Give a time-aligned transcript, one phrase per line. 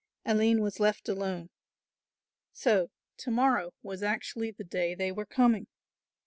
[0.25, 1.51] Aline was left alone.
[2.53, 5.67] So to morrow was actually the day they were coming!